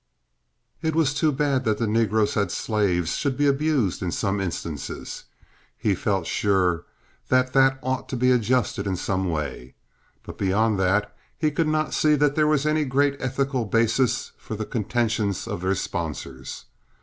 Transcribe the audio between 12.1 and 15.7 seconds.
that there was any great ethical basis for the contentions of